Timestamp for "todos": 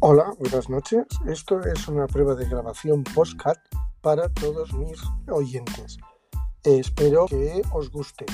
4.28-4.70